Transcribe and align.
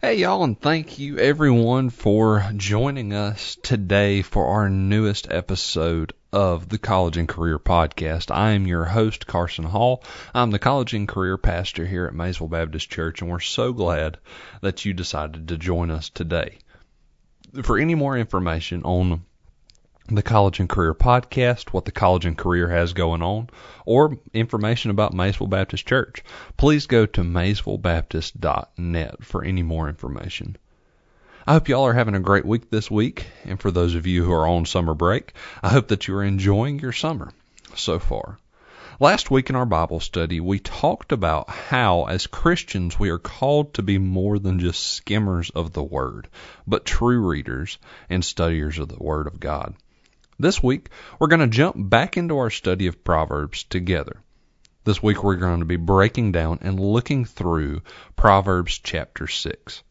Hey, 0.00 0.18
y'all, 0.18 0.44
and 0.44 0.56
thank 0.56 1.00
you 1.00 1.18
everyone 1.18 1.90
for 1.90 2.48
joining 2.54 3.12
us 3.12 3.56
today 3.64 4.22
for 4.22 4.46
our 4.46 4.70
newest 4.70 5.28
episode 5.28 6.12
of 6.32 6.68
the 6.68 6.78
College 6.78 7.16
and 7.16 7.26
Career 7.26 7.58
Podcast. 7.58 8.32
I 8.32 8.52
am 8.52 8.68
your 8.68 8.84
host, 8.84 9.26
Carson 9.26 9.64
Hall. 9.64 10.04
I'm 10.32 10.52
the 10.52 10.60
College 10.60 10.94
and 10.94 11.08
Career 11.08 11.36
Pastor 11.36 11.84
here 11.84 12.06
at 12.06 12.14
Maysville 12.14 12.46
Baptist 12.46 12.88
Church, 12.88 13.20
and 13.20 13.28
we're 13.28 13.40
so 13.40 13.72
glad 13.72 14.18
that 14.60 14.84
you 14.84 14.94
decided 14.94 15.48
to 15.48 15.58
join 15.58 15.90
us 15.90 16.10
today. 16.10 16.58
For 17.64 17.76
any 17.76 17.96
more 17.96 18.16
information 18.16 18.84
on 18.84 19.24
the 20.14 20.22
College 20.22 20.60
and 20.60 20.68
Career 20.68 20.94
Podcast, 20.94 21.68
what 21.68 21.84
the 21.84 21.92
College 21.92 22.24
and 22.24 22.36
Career 22.36 22.68
has 22.68 22.92
going 22.92 23.22
on, 23.22 23.50
or 23.84 24.18
information 24.32 24.90
about 24.90 25.12
Maysville 25.12 25.46
Baptist 25.46 25.86
Church, 25.86 26.22
please 26.56 26.86
go 26.86 27.06
to 27.06 27.22
maysvillebaptist.net 27.22 29.24
for 29.24 29.44
any 29.44 29.62
more 29.62 29.88
information. 29.88 30.56
I 31.46 31.52
hope 31.52 31.68
y'all 31.68 31.86
are 31.86 31.94
having 31.94 32.14
a 32.14 32.20
great 32.20 32.44
week 32.44 32.70
this 32.70 32.90
week, 32.90 33.26
and 33.44 33.60
for 33.60 33.70
those 33.70 33.94
of 33.94 34.06
you 34.06 34.24
who 34.24 34.32
are 34.32 34.46
on 34.46 34.66
summer 34.66 34.94
break, 34.94 35.32
I 35.62 35.70
hope 35.70 35.88
that 35.88 36.06
you 36.06 36.14
are 36.16 36.24
enjoying 36.24 36.78
your 36.78 36.92
summer 36.92 37.32
so 37.74 37.98
far. 37.98 38.38
Last 39.00 39.30
week 39.30 39.48
in 39.48 39.54
our 39.54 39.64
Bible 39.64 40.00
study, 40.00 40.40
we 40.40 40.58
talked 40.58 41.12
about 41.12 41.48
how, 41.48 42.06
as 42.06 42.26
Christians, 42.26 42.98
we 42.98 43.10
are 43.10 43.18
called 43.18 43.74
to 43.74 43.82
be 43.82 43.96
more 43.96 44.40
than 44.40 44.58
just 44.58 44.94
skimmers 44.94 45.50
of 45.50 45.72
the 45.72 45.84
Word, 45.84 46.26
but 46.66 46.84
true 46.84 47.24
readers 47.24 47.78
and 48.10 48.24
studiers 48.24 48.78
of 48.78 48.88
the 48.88 48.98
Word 48.98 49.28
of 49.28 49.38
God. 49.38 49.76
This 50.40 50.62
week, 50.62 50.90
we're 51.18 51.26
going 51.26 51.40
to 51.40 51.48
jump 51.48 51.74
back 51.76 52.16
into 52.16 52.38
our 52.38 52.50
study 52.50 52.86
of 52.86 53.02
Proverbs 53.02 53.64
together. 53.64 54.22
This 54.84 55.02
week, 55.02 55.24
we're 55.24 55.34
going 55.34 55.58
to 55.58 55.64
be 55.66 55.74
breaking 55.74 56.30
down 56.30 56.60
and 56.62 56.78
looking 56.78 57.24
through 57.24 57.82
Proverbs 58.14 58.78
chapter 58.78 59.26
6. 59.26 59.82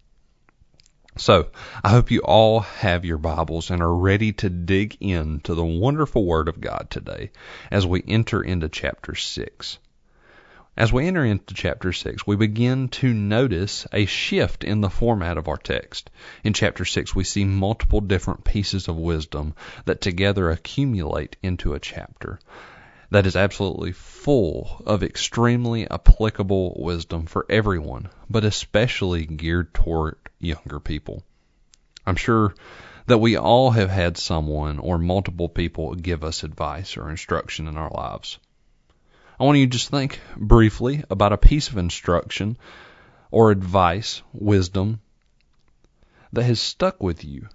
So, 1.17 1.49
I 1.83 1.89
hope 1.89 2.11
you 2.11 2.21
all 2.21 2.61
have 2.61 3.03
your 3.03 3.17
Bibles 3.17 3.71
and 3.71 3.81
are 3.81 3.93
ready 3.93 4.31
to 4.33 4.49
dig 4.49 4.95
into 5.01 5.53
the 5.53 5.65
wonderful 5.65 6.23
Word 6.23 6.47
of 6.47 6.61
God 6.61 6.87
today 6.89 7.31
as 7.69 7.85
we 7.85 8.01
enter 8.07 8.41
into 8.41 8.69
chapter 8.69 9.15
6. 9.15 9.79
As 10.77 10.93
we 10.93 11.07
enter 11.07 11.25
into 11.25 11.55
chapter 11.55 11.91
6, 11.91 12.27
we 12.27 12.35
begin 12.35 12.89
to 12.89 13.11
notice 13.11 13.87
a 13.91 14.05
shift 14.05 14.63
in 14.63 14.81
the 14.81 14.91
format 14.91 15.35
of 15.35 15.47
our 15.47 15.57
text. 15.57 16.11
In 16.43 16.53
chapter 16.53 16.85
6, 16.85 17.15
we 17.15 17.23
see 17.23 17.45
multiple 17.45 17.99
different 17.99 18.43
pieces 18.43 18.87
of 18.87 18.95
wisdom 18.95 19.55
that 19.85 20.01
together 20.01 20.51
accumulate 20.51 21.35
into 21.41 21.73
a 21.73 21.79
chapter 21.79 22.39
that 23.09 23.25
is 23.25 23.35
absolutely 23.35 23.91
full 23.91 24.83
of 24.85 25.01
extremely 25.01 25.89
applicable 25.89 26.75
wisdom 26.79 27.25
for 27.25 27.47
everyone, 27.49 28.09
but 28.29 28.45
especially 28.45 29.25
geared 29.25 29.73
toward 29.73 30.17
younger 30.37 30.79
people. 30.79 31.23
I'm 32.05 32.17
sure 32.17 32.53
that 33.07 33.17
we 33.17 33.35
all 33.35 33.71
have 33.71 33.89
had 33.89 34.15
someone 34.15 34.77
or 34.77 34.99
multiple 34.99 35.49
people 35.49 35.95
give 35.95 36.23
us 36.23 36.43
advice 36.43 36.97
or 36.97 37.09
instruction 37.09 37.67
in 37.67 37.77
our 37.77 37.89
lives. 37.89 38.37
I 39.39 39.43
want 39.43 39.59
you 39.59 39.67
to 39.67 39.71
just 39.71 39.89
think 39.89 40.19
briefly 40.35 41.03
about 41.09 41.33
a 41.33 41.37
piece 41.37 41.69
of 41.69 41.77
instruction 41.77 42.57
or 43.29 43.51
advice, 43.51 44.23
wisdom, 44.33 45.01
that 46.33 46.43
has 46.43 46.59
stuck 46.59 47.01
with 47.01 47.23
you. 47.23 47.47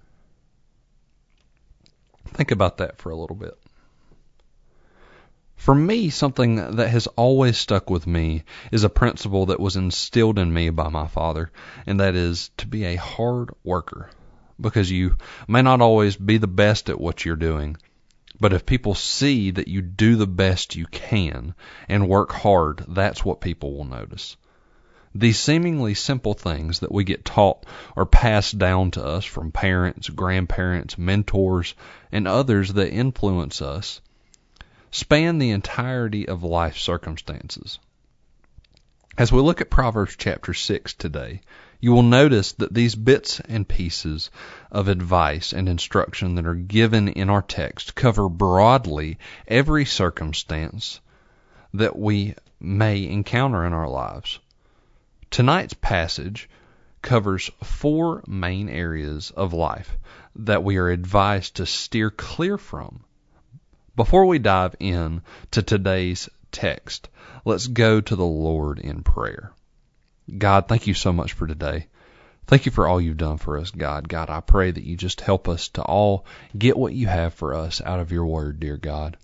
Think 2.27 2.51
about 2.51 2.77
that 2.77 2.97
for 2.97 3.09
a 3.09 3.15
little 3.15 3.35
bit. 3.35 3.57
For 5.57 5.75
me, 5.75 6.09
something 6.09 6.55
that 6.75 6.89
has 6.89 7.07
always 7.07 7.57
stuck 7.57 7.89
with 7.89 8.07
me 8.07 8.43
is 8.71 8.83
a 8.83 8.89
principle 8.89 9.45
that 9.45 9.59
was 9.59 9.75
instilled 9.75 10.39
in 10.39 10.53
me 10.53 10.69
by 10.69 10.89
my 10.89 11.07
father, 11.07 11.51
and 11.85 11.99
that 11.99 12.15
is 12.15 12.49
to 12.57 12.67
be 12.67 12.85
a 12.85 12.95
hard 12.95 13.51
worker. 13.63 14.09
Because 14.59 14.91
you 14.91 15.15
may 15.47 15.61
not 15.61 15.81
always 15.81 16.15
be 16.15 16.37
the 16.37 16.47
best 16.47 16.89
at 16.89 16.99
what 16.99 17.23
you're 17.23 17.35
doing, 17.35 17.77
but 18.43 18.51
if 18.51 18.65
people 18.65 18.93
see 18.93 19.51
that 19.51 19.69
you 19.69 19.81
do 19.81 20.17
the 20.17 20.27
best 20.27 20.75
you 20.75 20.85
can 20.87 21.55
and 21.87 22.09
work 22.09 22.33
hard, 22.33 22.83
that's 22.89 23.23
what 23.23 23.39
people 23.39 23.73
will 23.73 23.85
notice. 23.85 24.35
These 25.15 25.39
seemingly 25.39 25.93
simple 25.93 26.33
things 26.33 26.79
that 26.79 26.91
we 26.91 27.05
get 27.05 27.23
taught 27.23 27.65
or 27.95 28.05
passed 28.05 28.57
down 28.57 28.91
to 28.91 29.05
us 29.05 29.23
from 29.23 29.53
parents, 29.53 30.09
grandparents, 30.09 30.97
mentors, 30.97 31.73
and 32.11 32.27
others 32.27 32.73
that 32.73 32.91
influence 32.91 33.61
us 33.61 34.01
span 34.91 35.37
the 35.37 35.51
entirety 35.51 36.27
of 36.27 36.43
life 36.43 36.77
circumstances. 36.77 37.79
As 39.17 39.31
we 39.31 39.39
look 39.39 39.61
at 39.61 39.69
Proverbs 39.69 40.17
chapter 40.17 40.53
6 40.53 40.95
today, 40.95 41.39
you 41.83 41.91
will 41.91 42.01
notice 42.01 42.53
that 42.53 42.73
these 42.73 42.95
bits 42.95 43.41
and 43.41 43.67
pieces 43.67 44.31
of 44.71 44.87
advice 44.87 45.51
and 45.51 45.67
instruction 45.67 46.35
that 46.35 46.45
are 46.45 46.55
given 46.55 47.09
in 47.09 47.29
our 47.29 47.41
text 47.41 47.93
cover 47.93 48.29
broadly 48.29 49.17
every 49.49 49.83
circumstance 49.83 51.01
that 51.73 51.99
we 51.99 52.33
may 52.57 53.05
encounter 53.05 53.65
in 53.65 53.73
our 53.73 53.89
lives. 53.89 54.39
Tonight's 55.29 55.73
passage 55.73 56.49
covers 57.01 57.51
four 57.61 58.23
main 58.25 58.69
areas 58.69 59.31
of 59.31 59.51
life 59.51 59.97
that 60.37 60.63
we 60.63 60.77
are 60.77 60.87
advised 60.87 61.55
to 61.55 61.65
steer 61.65 62.09
clear 62.09 62.57
from. 62.57 63.03
Before 63.97 64.25
we 64.25 64.39
dive 64.39 64.73
in 64.79 65.21
to 65.51 65.61
today's 65.61 66.29
text, 66.49 67.09
let's 67.43 67.67
go 67.67 67.99
to 67.99 68.15
the 68.15 68.23
Lord 68.23 68.79
in 68.79 69.03
prayer. 69.03 69.51
God, 70.37 70.67
thank 70.67 70.87
you 70.87 70.93
so 70.93 71.11
much 71.11 71.33
for 71.33 71.47
today. 71.47 71.87
Thank 72.45 72.65
you 72.65 72.71
for 72.71 72.87
all 72.87 72.99
you've 72.99 73.17
done 73.17 73.37
for 73.37 73.57
us, 73.57 73.71
God. 73.71 74.09
God, 74.09 74.29
I 74.29 74.41
pray 74.41 74.71
that 74.71 74.83
you 74.83 74.97
just 74.97 75.21
help 75.21 75.47
us 75.47 75.69
to 75.69 75.81
all 75.81 76.25
get 76.57 76.77
what 76.77 76.93
you 76.93 77.07
have 77.07 77.33
for 77.33 77.53
us 77.53 77.81
out 77.81 77.99
of 77.99 78.11
your 78.11 78.25
word, 78.25 78.59
dear 78.59 78.77
God. 78.77 79.17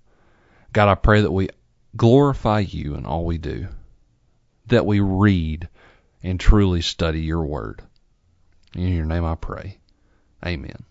God, 0.71 0.89
I 0.89 0.95
pray 0.95 1.21
that 1.21 1.31
we 1.31 1.49
glorify 1.95 2.59
you 2.59 2.95
in 2.95 3.05
all 3.05 3.25
we 3.25 3.37
do, 3.37 3.67
that 4.67 4.85
we 4.85 4.99
read 4.99 5.67
and 6.23 6.39
truly 6.39 6.81
study 6.81 7.21
your 7.21 7.43
word. 7.43 7.81
In 8.73 8.93
your 8.93 9.05
name 9.05 9.25
I 9.25 9.35
pray. 9.35 9.79
Amen. 10.45 10.83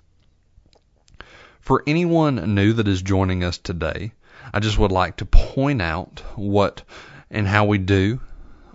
For 1.61 1.83
anyone 1.87 2.55
new 2.55 2.73
that 2.75 2.89
is 2.89 3.03
joining 3.03 3.45
us 3.45 3.59
today, 3.59 4.13
I 4.53 4.61
just 4.61 4.79
would 4.79 4.93
like 4.93 5.17
to 5.17 5.27
point 5.27 5.83
out 5.83 6.23
what 6.35 6.83
and 7.31 7.47
how 7.47 7.67
we 7.67 7.79
do 7.79 8.21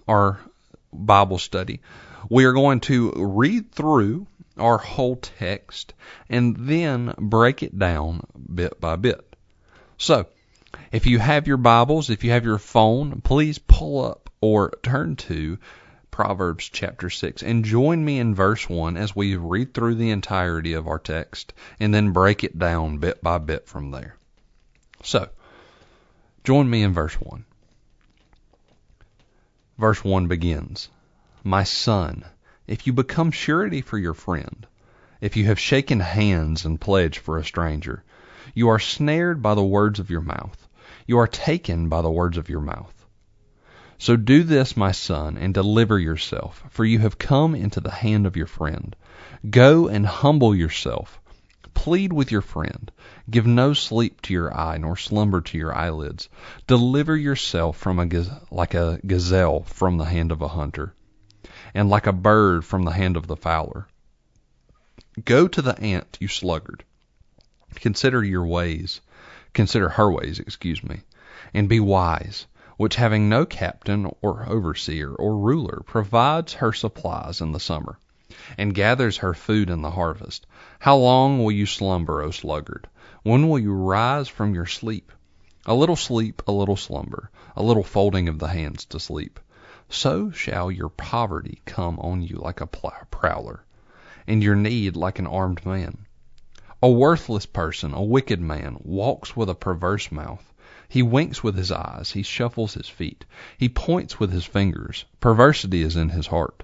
our 0.08 0.40
Bible 0.94 1.40
study. 1.40 1.82
We 2.30 2.46
are 2.46 2.54
going 2.54 2.80
to 2.82 3.12
read 3.16 3.72
through 3.72 4.28
our 4.58 4.78
whole 4.78 5.16
text 5.16 5.94
and 6.30 6.56
then 6.56 7.14
break 7.18 7.64
it 7.64 7.78
down 7.78 8.22
bit 8.54 8.80
by 8.80 8.96
bit. 8.96 9.36
So, 9.98 10.28
if 10.92 11.06
you 11.06 11.20
have 11.20 11.48
your 11.48 11.58
Bibles, 11.58 12.10
if 12.10 12.24
you 12.24 12.32
have 12.32 12.46
your 12.46 12.58
phone, 12.58 13.22
please 13.22 13.58
pull 13.60 14.06
up 14.06 14.30
or 14.42 14.72
turn 14.84 15.16
to 15.16 15.58
Proverbs 16.12 16.70
chapter 16.72 17.10
6 17.10 17.42
and 17.42 17.66
join 17.66 18.06
me 18.06 18.20
in 18.20 18.36
verse 18.36 18.70
1 18.70 18.98
as 18.98 19.16
we 19.16 19.36
read 19.36 19.74
through 19.74 19.96
the 19.96 20.12
entirety 20.12 20.74
of 20.74 20.88
our 20.88 21.00
text 21.00 21.54
and 21.80 21.94
then 21.94 22.12
break 22.12 22.44
it 22.44 22.60
down 22.60 23.00
bit 23.00 23.24
by 23.24 23.40
bit 23.40 23.68
from 23.68 23.90
there. 23.92 24.16
So, 25.04 25.30
join 26.44 26.70
me 26.70 26.84
in 26.84 26.94
verse 26.94 27.16
1. 27.16 27.46
Verse 29.84 30.02
1 30.02 30.28
begins 30.28 30.88
My 31.44 31.66
son, 31.66 32.24
if 32.68 32.88
you 32.88 32.94
become 32.94 33.32
surety 33.32 33.82
for 33.82 33.98
your 33.98 34.14
friend, 34.14 34.66
if 35.20 35.36
you 35.36 35.44
have 35.48 35.60
shaken 35.60 36.00
hands 36.00 36.64
and 36.64 36.80
pledged 36.80 37.20
for 37.20 37.38
a 37.38 37.44
stranger, 37.44 38.06
you 38.54 38.70
are 38.70 38.80
snared 38.80 39.42
by 39.42 39.56
the 39.56 39.62
words 39.62 40.00
of 40.00 40.10
your 40.10 40.22
mouth, 40.22 40.70
you 41.06 41.18
are 41.18 41.28
taken 41.28 41.90
by 41.90 42.02
the 42.02 42.10
words 42.10 42.38
of 42.38 42.48
your 42.48 42.62
mouth. 42.62 43.06
So 43.98 44.16
do 44.16 44.44
this, 44.44 44.78
my 44.78 44.94
son, 44.94 45.36
and 45.36 45.54
deliver 45.54 46.00
yourself, 46.00 46.64
for 46.70 46.86
you 46.86 47.00
have 47.00 47.18
come 47.18 47.54
into 47.54 47.82
the 47.82 47.92
hand 47.92 48.26
of 48.26 48.38
your 48.38 48.48
friend. 48.48 48.96
Go 49.50 49.90
and 49.90 50.06
humble 50.06 50.56
yourself. 50.56 51.20
Plead 51.74 52.14
with 52.14 52.32
your 52.32 52.42
friend. 52.42 52.92
Give 53.30 53.46
no 53.46 53.74
sleep 53.74 54.22
to 54.22 54.34
your 54.34 54.56
eye, 54.56 54.78
nor 54.78 54.96
slumber 54.96 55.42
to 55.42 55.58
your 55.58 55.76
eyelids. 55.76 56.30
Deliver 56.68 57.16
yourself 57.16 57.78
from 57.78 58.00
a 58.00 58.08
like 58.52 58.74
a 58.74 59.00
gazelle 59.06 59.64
from 59.64 59.98
the 59.98 60.06
hand 60.06 60.32
of 60.32 60.42
a 60.42 60.48
hunter, 60.48 60.94
and 61.74 61.90
like 61.90 62.08
a 62.08 62.14
bird 62.14 62.64
from 62.64 62.84
the 62.84 62.92
hand 62.92 63.18
of 63.18 63.28
the 63.28 63.38
fowler. 63.38 63.88
Go 65.26 65.48
to 65.48 65.62
the 65.62 65.80
ant, 65.80 66.18
you 66.20 66.28
sluggard. 66.28 66.84
Consider 67.76 68.24
your 68.24 68.46
ways. 68.46 69.02
Consider 69.54 69.90
her 69.90 70.12
ways, 70.12 70.40
excuse 70.40 70.84
me, 70.84 71.02
and 71.54 71.70
be 71.70 71.80
wise 71.80 72.48
which 72.78 72.96
having 72.96 73.30
no 73.30 73.46
captain 73.46 74.12
or 74.22 74.50
overseer 74.50 75.14
or 75.14 75.38
ruler 75.38 75.82
provides 75.86 76.54
her 76.54 76.74
supplies 76.74 77.40
in 77.40 77.52
the 77.52 77.60
summer, 77.60 78.00
and 78.58 78.74
gathers 78.74 79.18
her 79.18 79.36
food 79.36 79.70
in 79.70 79.84
the 79.84 79.92
harvest. 79.92 80.48
How 80.80 80.98
long 80.98 81.38
will 81.38 81.52
you 81.52 81.68
slumber, 81.68 82.22
O 82.24 82.32
sluggard? 82.32 82.88
When 83.22 83.48
will 83.48 83.60
you 83.60 83.74
rise 83.74 84.28
from 84.28 84.56
your 84.56 84.66
sleep? 84.66 85.12
A 85.68 85.76
little 85.76 85.96
sleep, 85.96 86.42
a 86.48 86.52
little 86.52 86.76
slumber, 86.76 87.30
a 87.56 87.62
little 87.62 87.84
folding 87.84 88.28
of 88.28 88.40
the 88.40 88.48
hands 88.48 88.86
to 88.86 89.00
sleep. 89.00 89.40
so 89.88 90.32
shall 90.32 90.72
your 90.72 90.90
poverty 90.90 91.62
come 91.66 92.00
on 92.00 92.24
you 92.24 92.38
like 92.38 92.60
a 92.60 92.68
prowler, 92.68 93.64
and 94.26 94.42
your 94.42 94.56
need 94.56 94.96
like 94.96 95.20
an 95.20 95.28
armed 95.28 95.66
man. 95.66 96.06
A 96.82 96.90
worthless 96.90 97.46
person, 97.46 97.94
a 97.94 98.04
wicked 98.04 98.42
man, 98.42 98.78
walks 98.82 99.38
with 99.38 99.50
a 99.50 99.56
perverse 99.56 100.12
mouth. 100.12 100.54
He 100.90 101.02
winks 101.02 101.44
with 101.44 101.56
his 101.56 101.72
eyes, 101.72 102.12
he 102.12 102.24
shuffles 102.24 102.74
his 102.74 102.90
feet, 102.90 103.26
he 103.58 103.70
points 103.70 104.20
with 104.20 104.34
his 104.34 104.46
fingers. 104.46 105.06
Perversity 105.20 105.82
is 105.82 105.96
in 105.96 106.10
his 106.10 106.28
heart. 106.28 106.64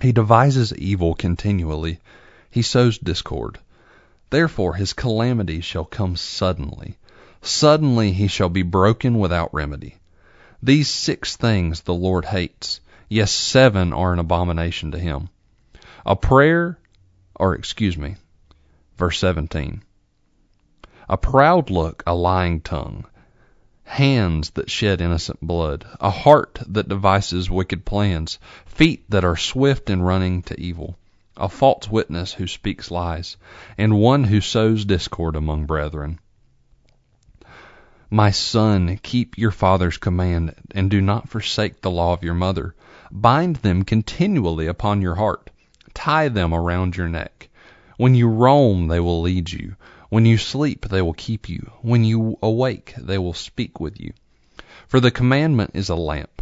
He 0.00 0.12
devises 0.12 0.72
evil 0.74 1.14
continually, 1.14 1.98
he 2.50 2.62
sows 2.62 2.98
discord. 2.98 3.58
Therefore 4.30 4.74
his 4.74 4.92
calamity 4.92 5.60
shall 5.60 5.84
come 5.84 6.14
suddenly. 6.14 6.96
Suddenly 7.42 8.12
he 8.12 8.28
shall 8.28 8.48
be 8.48 8.62
broken 8.62 9.18
without 9.18 9.52
remedy. 9.52 9.96
These 10.62 10.88
six 10.88 11.36
things 11.36 11.80
the 11.80 11.94
Lord 11.94 12.26
hates. 12.26 12.80
Yes, 13.08 13.32
seven 13.32 13.92
are 13.92 14.12
an 14.12 14.18
abomination 14.18 14.92
to 14.92 14.98
him. 14.98 15.30
A 16.04 16.14
prayer, 16.14 16.78
or 17.34 17.54
excuse 17.54 17.96
me, 17.96 18.16
verse 18.96 19.18
17. 19.18 19.82
A 21.08 21.16
proud 21.16 21.70
look, 21.70 22.02
a 22.06 22.14
lying 22.14 22.60
tongue, 22.60 23.06
hands 23.88 24.50
that 24.50 24.70
shed 24.70 25.00
innocent 25.00 25.40
blood, 25.40 25.84
a 25.98 26.10
heart 26.10 26.60
that 26.68 26.88
devises 26.88 27.50
wicked 27.50 27.84
plans, 27.84 28.38
feet 28.66 29.02
that 29.10 29.24
are 29.24 29.36
swift 29.36 29.88
in 29.90 30.02
running 30.02 30.42
to 30.42 30.60
evil, 30.60 30.98
a 31.36 31.48
false 31.48 31.88
witness 31.88 32.34
who 32.34 32.46
speaks 32.46 32.90
lies, 32.90 33.36
and 33.78 33.98
one 33.98 34.24
who 34.24 34.40
sows 34.40 34.84
discord 34.84 35.34
among 35.34 35.64
brethren. 35.64 36.18
My 38.10 38.30
son, 38.30 38.98
keep 39.02 39.36
your 39.36 39.50
father's 39.50 39.96
command, 39.96 40.54
and 40.74 40.90
do 40.90 41.00
not 41.00 41.28
forsake 41.28 41.80
the 41.80 41.90
law 41.90 42.12
of 42.12 42.22
your 42.22 42.34
mother. 42.34 42.74
Bind 43.10 43.56
them 43.56 43.84
continually 43.84 44.66
upon 44.66 45.02
your 45.02 45.14
heart. 45.14 45.50
Tie 45.94 46.28
them 46.28 46.52
around 46.54 46.96
your 46.96 47.08
neck. 47.08 47.48
When 47.96 48.14
you 48.14 48.28
roam, 48.28 48.88
they 48.88 49.00
will 49.00 49.22
lead 49.22 49.50
you. 49.50 49.76
When 50.08 50.24
you 50.24 50.38
sleep, 50.38 50.88
they 50.88 51.02
will 51.02 51.12
keep 51.12 51.48
you. 51.48 51.70
When 51.82 52.02
you 52.02 52.38
awake, 52.42 52.94
they 52.96 53.18
will 53.18 53.34
speak 53.34 53.78
with 53.78 54.00
you. 54.00 54.12
For 54.86 55.00
the 55.00 55.10
commandment 55.10 55.72
is 55.74 55.90
a 55.90 55.94
lamp, 55.94 56.40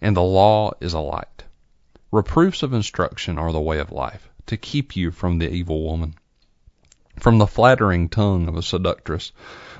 and 0.00 0.16
the 0.16 0.22
law 0.22 0.72
is 0.80 0.92
a 0.92 1.00
light. 1.00 1.44
Reproofs 2.12 2.62
of 2.62 2.72
instruction 2.72 3.36
are 3.38 3.52
the 3.52 3.60
way 3.60 3.80
of 3.80 3.90
life 3.90 4.28
to 4.46 4.56
keep 4.56 4.96
you 4.96 5.10
from 5.10 5.38
the 5.38 5.50
evil 5.50 5.82
woman, 5.82 6.14
from 7.18 7.38
the 7.38 7.46
flattering 7.46 8.08
tongue 8.08 8.48
of 8.48 8.56
a 8.56 8.62
seductress. 8.62 9.32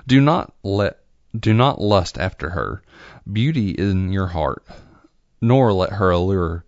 Do 0.06 0.20
not 0.20 0.52
let 0.62 0.98
do 1.38 1.54
not 1.54 1.80
lust 1.80 2.18
after 2.18 2.50
her, 2.50 2.82
beauty 3.30 3.70
in 3.70 4.12
your 4.12 4.26
heart, 4.26 4.64
nor 5.40 5.72
let 5.72 5.92
her 5.92 6.10
allure 6.10 6.64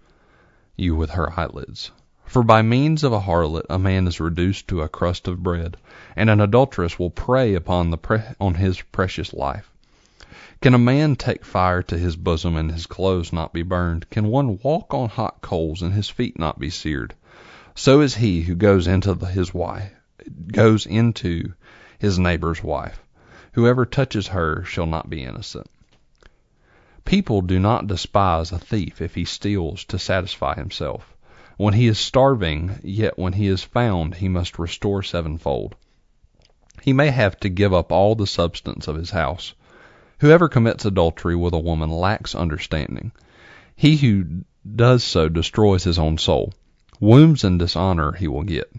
you 0.76 0.94
with 0.94 1.10
her 1.10 1.38
eyelids. 1.38 1.90
For 2.30 2.44
by 2.44 2.62
means 2.62 3.02
of 3.02 3.12
a 3.12 3.18
harlot 3.18 3.66
a 3.68 3.76
man 3.76 4.06
is 4.06 4.20
reduced 4.20 4.68
to 4.68 4.82
a 4.82 4.88
crust 4.88 5.26
of 5.26 5.42
bread, 5.42 5.76
and 6.14 6.30
an 6.30 6.40
adulteress 6.40 6.96
will 6.96 7.10
prey 7.10 7.54
upon 7.54 7.90
the 7.90 7.98
pre- 7.98 8.22
on 8.40 8.54
his 8.54 8.80
precious 8.82 9.32
life. 9.34 9.68
Can 10.60 10.72
a 10.72 10.78
man 10.78 11.16
take 11.16 11.44
fire 11.44 11.82
to 11.82 11.98
his 11.98 12.14
bosom 12.14 12.54
and 12.54 12.70
his 12.70 12.86
clothes 12.86 13.32
not 13.32 13.52
be 13.52 13.64
burned? 13.64 14.08
Can 14.10 14.26
one 14.28 14.60
walk 14.62 14.94
on 14.94 15.08
hot 15.08 15.40
coals 15.40 15.82
and 15.82 15.92
his 15.92 16.08
feet 16.08 16.38
not 16.38 16.60
be 16.60 16.70
seared? 16.70 17.14
So 17.74 18.00
is 18.00 18.14
he 18.14 18.42
who 18.42 18.54
goes 18.54 18.86
into 18.86 19.12
his 19.16 19.52
wife, 19.52 19.90
goes 20.52 20.86
into 20.86 21.52
his 21.98 22.16
neighbor's 22.16 22.62
wife. 22.62 23.02
Whoever 23.54 23.84
touches 23.84 24.28
her 24.28 24.62
shall 24.62 24.86
not 24.86 25.10
be 25.10 25.24
innocent. 25.24 25.66
People 27.04 27.42
do 27.42 27.58
not 27.58 27.88
despise 27.88 28.52
a 28.52 28.58
thief 28.60 29.00
if 29.00 29.16
he 29.16 29.24
steals 29.24 29.82
to 29.86 29.98
satisfy 29.98 30.54
himself. 30.54 31.12
When 31.60 31.74
he 31.74 31.88
is 31.88 31.98
starving, 31.98 32.78
yet 32.82 33.18
when 33.18 33.34
he 33.34 33.46
is 33.46 33.62
found, 33.62 34.14
he 34.14 34.30
must 34.30 34.58
restore 34.58 35.02
sevenfold. 35.02 35.74
He 36.80 36.94
may 36.94 37.10
have 37.10 37.38
to 37.40 37.50
give 37.50 37.74
up 37.74 37.92
all 37.92 38.14
the 38.14 38.26
substance 38.26 38.88
of 38.88 38.96
his 38.96 39.10
house. 39.10 39.52
Whoever 40.20 40.48
commits 40.48 40.86
adultery 40.86 41.36
with 41.36 41.52
a 41.52 41.58
woman 41.58 41.90
lacks 41.90 42.34
understanding. 42.34 43.12
He 43.76 43.98
who 43.98 44.44
does 44.74 45.04
so 45.04 45.28
destroys 45.28 45.84
his 45.84 45.98
own 45.98 46.16
soul. 46.16 46.54
Wounds 46.98 47.44
and 47.44 47.58
dishonor 47.58 48.12
he 48.12 48.26
will 48.26 48.44
get, 48.44 48.72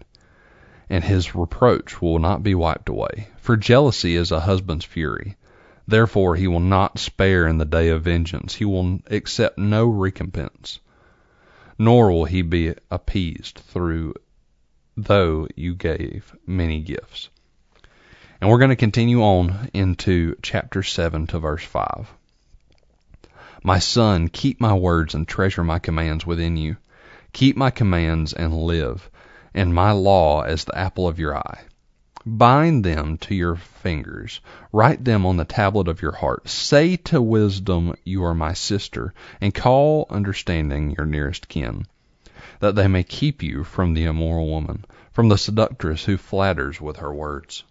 and 0.90 1.04
his 1.04 1.36
reproach 1.36 2.02
will 2.02 2.18
not 2.18 2.42
be 2.42 2.56
wiped 2.56 2.88
away. 2.88 3.28
For 3.36 3.56
jealousy 3.56 4.16
is 4.16 4.32
a 4.32 4.40
husband's 4.40 4.84
fury. 4.84 5.36
Therefore 5.86 6.34
he 6.34 6.48
will 6.48 6.58
not 6.58 6.98
spare 6.98 7.46
in 7.46 7.58
the 7.58 7.64
day 7.64 7.90
of 7.90 8.02
vengeance. 8.02 8.56
He 8.56 8.64
will 8.64 8.98
accept 9.08 9.56
no 9.56 9.86
recompense, 9.86 10.80
nor 11.82 12.12
will 12.12 12.26
he 12.26 12.42
be 12.42 12.72
appeased 12.92 13.58
through 13.58 14.14
though 14.96 15.48
you 15.56 15.74
gave 15.74 16.32
many 16.46 16.80
gifts. 16.80 17.28
And 18.40 18.48
we're 18.48 18.58
going 18.58 18.70
to 18.70 18.76
continue 18.76 19.22
on 19.22 19.68
into 19.74 20.36
chapter 20.42 20.84
7 20.84 21.26
to 21.28 21.40
verse 21.40 21.64
5. 21.64 22.08
My 23.64 23.80
son, 23.80 24.28
keep 24.28 24.60
my 24.60 24.74
words 24.74 25.14
and 25.14 25.26
treasure 25.26 25.64
my 25.64 25.80
commands 25.80 26.24
within 26.24 26.56
you. 26.56 26.76
Keep 27.32 27.56
my 27.56 27.70
commands 27.70 28.32
and 28.32 28.54
live, 28.54 29.10
and 29.52 29.74
my 29.74 29.90
law 29.90 30.42
as 30.42 30.64
the 30.64 30.78
apple 30.78 31.08
of 31.08 31.18
your 31.18 31.36
eye. 31.36 31.64
Bind 32.24 32.84
them 32.84 33.18
to 33.18 33.34
your 33.34 33.56
fingers, 33.56 34.40
write 34.70 35.04
them 35.04 35.26
on 35.26 35.36
the 35.36 35.44
tablet 35.44 35.88
of 35.88 36.02
your 36.02 36.12
heart. 36.12 36.48
Say 36.48 36.96
to 36.96 37.20
wisdom, 37.20 37.94
You 38.04 38.24
are 38.24 38.34
my 38.34 38.52
sister, 38.52 39.12
and 39.40 39.52
call 39.52 40.06
understanding 40.08 40.94
your 40.96 41.06
nearest 41.06 41.48
kin, 41.48 41.86
that 42.60 42.76
they 42.76 42.86
may 42.86 43.02
keep 43.02 43.42
you 43.42 43.64
from 43.64 43.94
the 43.94 44.04
immoral 44.04 44.48
woman, 44.48 44.84
from 45.12 45.28
the 45.28 45.36
seductress 45.36 46.04
who 46.04 46.16
flatters 46.16 46.80
with 46.80 46.98
her 46.98 47.12
words. 47.12 47.64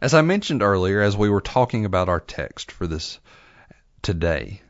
As 0.00 0.14
I 0.14 0.22
mentioned 0.22 0.62
earlier, 0.62 1.02
as 1.02 1.16
we 1.16 1.28
were 1.28 1.40
talking 1.40 1.84
about 1.84 2.08
our 2.08 2.20
text 2.20 2.72
for 2.72 2.86
this 2.86 3.18
today, 4.00 4.62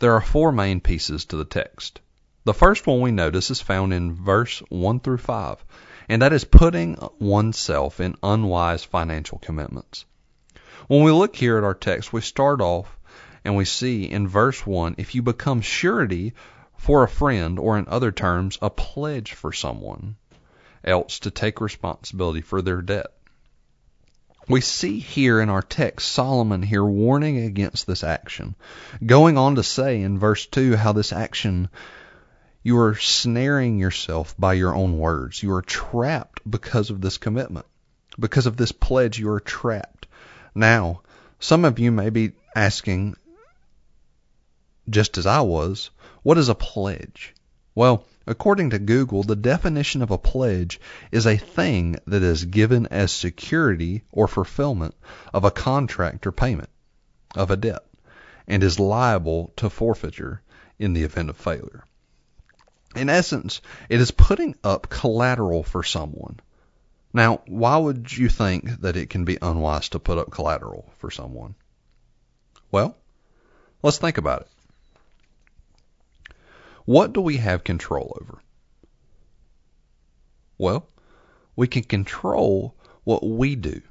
there 0.00 0.12
are 0.12 0.20
four 0.20 0.52
main 0.52 0.80
pieces 0.80 1.24
to 1.26 1.36
the 1.36 1.44
text. 1.44 2.00
The 2.44 2.52
first 2.52 2.86
one 2.86 3.00
we 3.00 3.10
notice 3.10 3.50
is 3.50 3.60
found 3.60 3.92
in 3.92 4.14
verse 4.14 4.58
1 4.68 5.00
through 5.00 5.18
5, 5.18 5.64
and 6.08 6.22
that 6.22 6.32
is 6.32 6.44
putting 6.44 6.96
oneself 7.18 8.00
in 8.00 8.16
unwise 8.22 8.84
financial 8.84 9.38
commitments. 9.38 10.04
When 10.86 11.02
we 11.02 11.10
look 11.10 11.36
here 11.36 11.58
at 11.58 11.64
our 11.64 11.74
text, 11.74 12.12
we 12.12 12.20
start 12.20 12.60
off 12.60 12.98
and 13.44 13.56
we 13.56 13.64
see 13.64 14.04
in 14.04 14.28
verse 14.28 14.66
1 14.66 14.94
if 14.98 15.14
you 15.14 15.22
become 15.22 15.60
surety 15.60 16.32
for 16.76 17.02
a 17.02 17.08
friend, 17.08 17.58
or 17.58 17.76
in 17.76 17.88
other 17.88 18.12
terms, 18.12 18.56
a 18.62 18.70
pledge 18.70 19.32
for 19.32 19.52
someone 19.52 20.16
else 20.84 21.18
to 21.20 21.30
take 21.30 21.60
responsibility 21.60 22.40
for 22.40 22.62
their 22.62 22.80
debt. 22.80 23.12
We 24.48 24.62
see 24.62 24.98
here 24.98 25.40
in 25.40 25.50
our 25.50 25.60
text 25.60 26.08
Solomon 26.08 26.62
here 26.62 26.84
warning 26.84 27.38
against 27.38 27.86
this 27.86 28.02
action, 28.02 28.54
going 29.04 29.36
on 29.36 29.56
to 29.56 29.62
say 29.62 30.00
in 30.00 30.18
verse 30.18 30.46
2 30.46 30.76
how 30.76 30.92
this 30.92 31.12
action, 31.12 31.68
you 32.62 32.78
are 32.78 32.94
snaring 32.96 33.78
yourself 33.78 34.34
by 34.38 34.54
your 34.54 34.74
own 34.74 34.98
words. 34.98 35.42
You 35.42 35.52
are 35.54 35.62
trapped 35.62 36.40
because 36.48 36.90
of 36.90 37.00
this 37.00 37.18
commitment. 37.18 37.66
Because 38.18 38.46
of 38.46 38.56
this 38.56 38.72
pledge, 38.72 39.18
you 39.18 39.30
are 39.30 39.40
trapped. 39.40 40.06
Now, 40.54 41.02
some 41.38 41.64
of 41.64 41.78
you 41.78 41.92
may 41.92 42.10
be 42.10 42.32
asking, 42.54 43.16
just 44.88 45.18
as 45.18 45.26
I 45.26 45.40
was, 45.40 45.90
what 46.22 46.38
is 46.38 46.48
a 46.48 46.54
pledge? 46.54 47.34
Well, 47.74 48.04
According 48.28 48.68
to 48.70 48.78
Google, 48.78 49.22
the 49.22 49.34
definition 49.34 50.02
of 50.02 50.10
a 50.10 50.18
pledge 50.18 50.78
is 51.10 51.26
a 51.26 51.38
thing 51.38 51.96
that 52.06 52.22
is 52.22 52.44
given 52.44 52.86
as 52.88 53.10
security 53.10 54.02
or 54.12 54.28
fulfillment 54.28 54.94
of 55.32 55.44
a 55.44 55.50
contract 55.50 56.26
or 56.26 56.32
payment 56.32 56.68
of 57.34 57.50
a 57.50 57.56
debt 57.56 57.86
and 58.46 58.62
is 58.62 58.78
liable 58.78 59.54
to 59.56 59.70
forfeiture 59.70 60.42
in 60.78 60.92
the 60.92 61.04
event 61.04 61.30
of 61.30 61.38
failure. 61.38 61.84
In 62.96 63.08
essence, 63.08 63.60
it 63.88 64.00
is 64.00 64.10
putting 64.10 64.56
up 64.64 64.88
collateral 64.88 65.62
for 65.62 65.82
someone. 65.82 66.40
Now, 67.12 67.42
why 67.46 67.76
would 67.76 68.16
you 68.16 68.28
think 68.28 68.80
that 68.80 68.96
it 68.96 69.10
can 69.10 69.24
be 69.24 69.38
unwise 69.40 69.88
to 69.90 69.98
put 69.98 70.18
up 70.18 70.30
collateral 70.30 70.90
for 70.98 71.10
someone? 71.10 71.54
Well, 72.70 72.96
let's 73.82 73.98
think 73.98 74.18
about 74.18 74.42
it. 74.42 74.48
What 76.84 77.12
do 77.12 77.20
we 77.20 77.36
have 77.36 77.64
control 77.64 78.16
over? 78.20 78.38
Well, 80.56 80.86
we 81.54 81.66
can 81.66 81.82
control 81.82 82.74
what 83.04 83.22
we 83.22 83.56
do. 83.56 83.82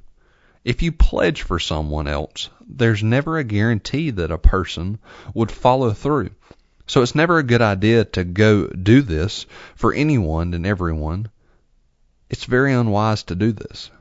If 0.63 0.81
you 0.81 0.91
pledge 0.91 1.43
for 1.43 1.59
someone 1.59 2.07
else, 2.07 2.49
there's 2.67 3.03
never 3.03 3.37
a 3.37 3.43
guarantee 3.43 4.09
that 4.11 4.31
a 4.31 4.37
person 4.37 4.99
would 5.33 5.51
follow 5.51 5.91
through. 5.91 6.31
So 6.87 7.01
it's 7.01 7.15
never 7.15 7.37
a 7.37 7.43
good 7.43 7.61
idea 7.61 8.05
to 8.05 8.23
go 8.23 8.67
do 8.67 9.01
this 9.01 9.45
for 9.75 9.93
anyone 9.93 10.53
and 10.53 10.65
everyone. 10.65 11.29
It's 12.29 12.45
very 12.45 12.73
unwise 12.73 13.23
to 13.23 13.35
do 13.35 13.51
this. 13.51 13.91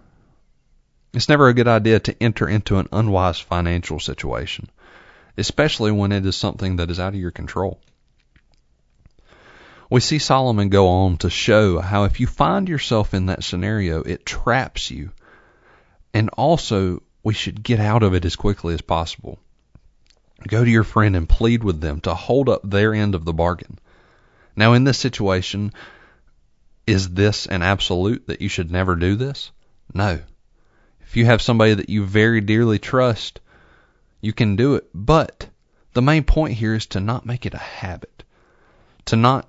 It's 1.12 1.28
never 1.28 1.48
a 1.48 1.54
good 1.54 1.68
idea 1.68 2.00
to 2.00 2.22
enter 2.22 2.48
into 2.48 2.78
an 2.78 2.88
unwise 2.92 3.40
financial 3.40 4.00
situation. 4.00 4.68
especially 5.36 5.92
when 5.92 6.12
it 6.12 6.24
is 6.24 6.36
something 6.36 6.76
that 6.76 6.90
is 6.90 6.98
out 6.98 7.14
of 7.14 7.20
your 7.20 7.30
control. 7.30 7.80
We 9.88 10.00
see 10.00 10.18
Solomon 10.18 10.68
go 10.68 10.88
on 10.88 11.18
to 11.18 11.30
show 11.30 11.78
how 11.78 12.04
if 12.04 12.18
you 12.18 12.26
find 12.26 12.68
yourself 12.68 13.14
in 13.14 13.26
that 13.26 13.44
scenario, 13.44 14.02
it 14.02 14.26
traps 14.26 14.90
you. 14.90 15.10
And 16.12 16.28
also, 16.30 17.02
we 17.22 17.34
should 17.34 17.62
get 17.62 17.78
out 17.78 18.02
of 18.02 18.14
it 18.14 18.24
as 18.24 18.34
quickly 18.34 18.74
as 18.74 18.80
possible. 18.80 19.38
Go 20.46 20.64
to 20.64 20.70
your 20.70 20.84
friend 20.84 21.16
and 21.16 21.28
plead 21.28 21.64
with 21.64 21.80
them 21.80 22.00
to 22.02 22.14
hold 22.14 22.48
up 22.48 22.62
their 22.62 22.94
end 22.94 23.14
of 23.14 23.24
the 23.24 23.32
bargain. 23.32 23.78
Now, 24.54 24.74
in 24.74 24.84
this 24.84 24.98
situation, 24.98 25.72
is 26.86 27.10
this 27.10 27.46
an 27.46 27.62
absolute 27.62 28.26
that 28.28 28.40
you 28.40 28.48
should 28.48 28.70
never 28.70 28.96
do 28.96 29.16
this? 29.16 29.50
No. 29.92 30.20
If 31.00 31.16
you 31.16 31.26
have 31.26 31.42
somebody 31.42 31.74
that 31.74 31.90
you 31.90 32.04
very 32.04 32.40
dearly 32.40 32.78
trust, 32.78 33.40
you 34.20 34.32
can 34.32 34.56
do 34.56 34.76
it. 34.76 34.88
But 34.94 35.48
the 35.92 36.02
main 36.02 36.24
point 36.24 36.54
here 36.54 36.74
is 36.74 36.86
to 36.86 37.00
not 37.00 37.26
make 37.26 37.46
it 37.46 37.54
a 37.54 37.58
habit. 37.58 38.24
To 39.06 39.16
not 39.16 39.48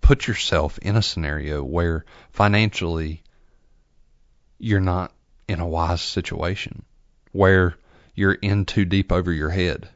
put 0.00 0.26
yourself 0.26 0.78
in 0.78 0.96
a 0.96 1.02
scenario 1.02 1.62
where 1.62 2.04
financially 2.30 3.22
you're 4.58 4.80
not 4.80 5.12
in 5.48 5.60
a 5.60 5.66
wise 5.66 6.02
situation, 6.02 6.84
where 7.32 7.76
you're 8.14 8.34
in 8.34 8.64
too 8.64 8.84
deep 8.84 9.10
over 9.10 9.32
your 9.32 9.50
head. 9.50 9.88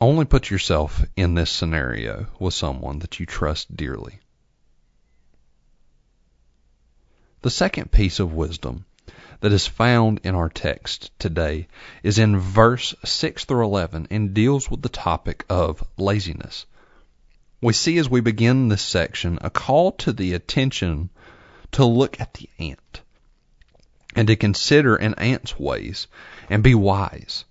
Only 0.00 0.24
put 0.24 0.50
yourself 0.50 1.04
in 1.14 1.34
this 1.34 1.50
scenario 1.50 2.26
with 2.38 2.54
someone 2.54 3.00
that 3.00 3.20
you 3.20 3.26
trust 3.26 3.76
dearly. 3.76 4.20
The 7.42 7.50
second 7.50 7.92
piece 7.92 8.18
of 8.18 8.32
wisdom 8.32 8.86
that 9.40 9.52
is 9.52 9.66
found 9.66 10.20
in 10.24 10.34
our 10.34 10.48
text 10.48 11.10
today 11.18 11.68
is 12.02 12.18
in 12.18 12.38
verse 12.38 12.94
6 13.04 13.44
through 13.44 13.64
11 13.64 14.08
and 14.10 14.32
deals 14.32 14.70
with 14.70 14.80
the 14.80 14.88
topic 14.88 15.44
of 15.50 15.82
laziness. 15.98 16.64
We 17.60 17.74
see 17.74 17.98
as 17.98 18.08
we 18.08 18.20
begin 18.20 18.68
this 18.68 18.82
section 18.82 19.38
a 19.42 19.50
call 19.50 19.92
to 19.92 20.12
the 20.14 20.32
attention 20.32 21.10
to 21.72 21.84
look 21.84 22.20
at 22.20 22.34
the 22.34 22.48
ant 22.58 23.02
and 24.14 24.28
to 24.28 24.36
consider 24.36 24.96
an 24.96 25.14
ant's 25.14 25.58
ways 25.58 26.06
and 26.48 26.62
be 26.62 26.74
wise. 26.74 27.44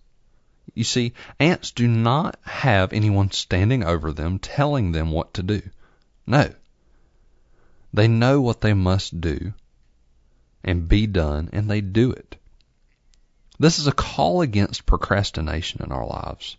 You 0.73 0.83
see, 0.83 1.13
ants 1.39 1.71
do 1.71 1.87
not 1.87 2.39
have 2.43 2.93
anyone 2.93 3.31
standing 3.31 3.83
over 3.83 4.11
them 4.11 4.39
telling 4.39 4.91
them 4.91 5.11
what 5.11 5.33
to 5.35 5.43
do. 5.43 5.61
No. 6.27 6.53
They 7.93 8.07
know 8.07 8.39
what 8.41 8.61
they 8.61 8.73
must 8.73 9.19
do 9.19 9.53
and 10.63 10.87
be 10.87 11.07
done, 11.07 11.49
and 11.53 11.69
they 11.69 11.81
do 11.81 12.11
it. 12.11 12.35
This 13.57 13.79
is 13.79 13.87
a 13.87 13.91
call 13.91 14.41
against 14.41 14.85
procrastination 14.85 15.81
in 15.83 15.91
our 15.91 16.05
lives. 16.05 16.57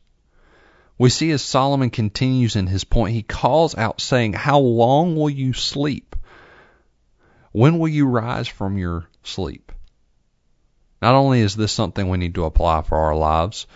We 0.98 1.08
see 1.08 1.30
as 1.30 1.40
Solomon 1.40 1.88
continues 1.88 2.56
in 2.56 2.66
his 2.66 2.84
point, 2.84 3.14
he 3.14 3.22
calls 3.22 3.74
out 3.74 4.02
saying, 4.02 4.34
How 4.34 4.58
long 4.58 5.16
will 5.16 5.30
you 5.30 5.54
sleep? 5.54 6.14
When 7.52 7.78
will 7.78 7.88
you 7.88 8.06
rise 8.06 8.48
from 8.48 8.76
your 8.76 9.08
sleep? 9.22 9.69
Not 11.00 11.14
only 11.14 11.40
is 11.40 11.56
this 11.56 11.72
something 11.72 12.08
we 12.08 12.18
need 12.18 12.34
to 12.34 12.44
apply 12.44 12.82
for 12.82 12.98
our 12.98 13.16
lives 13.16 13.66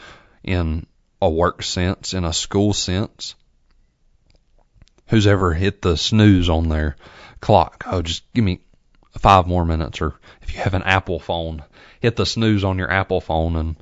in 0.42 0.86
a 1.22 1.28
work 1.28 1.62
sense, 1.62 2.12
in 2.12 2.24
a 2.24 2.32
school 2.32 2.72
sense, 2.72 3.34
who's 5.08 5.26
ever 5.26 5.54
hit 5.54 5.80
the 5.80 5.96
snooze 5.96 6.48
on 6.48 6.68
their 6.68 6.96
clock? 7.40 7.84
Oh, 7.86 8.02
just 8.02 8.30
give 8.34 8.44
me 8.44 8.60
five 9.18 9.46
more 9.46 9.64
minutes, 9.64 10.00
or 10.00 10.14
if 10.42 10.54
you 10.54 10.60
have 10.60 10.74
an 10.74 10.82
Apple 10.82 11.18
phone, 11.18 11.62
hit 12.00 12.16
the 12.16 12.26
snooze 12.26 12.64
on 12.64 12.78
your 12.78 12.90
Apple 12.90 13.20
phone. 13.20 13.56
And 13.56 13.76